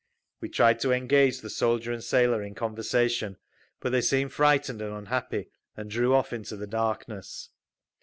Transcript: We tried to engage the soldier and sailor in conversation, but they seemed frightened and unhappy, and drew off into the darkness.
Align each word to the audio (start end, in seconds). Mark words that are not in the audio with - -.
We 0.39 0.49
tried 0.49 0.79
to 0.79 0.91
engage 0.91 1.41
the 1.41 1.49
soldier 1.51 1.91
and 1.91 2.03
sailor 2.03 2.41
in 2.41 2.55
conversation, 2.55 3.37
but 3.79 3.91
they 3.91 4.01
seemed 4.01 4.33
frightened 4.33 4.81
and 4.81 4.91
unhappy, 4.91 5.51
and 5.77 5.91
drew 5.91 6.15
off 6.15 6.33
into 6.33 6.57
the 6.57 6.65
darkness. 6.65 7.49